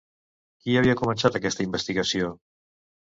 [0.63, 2.33] Qui havia començat aquesta investigació?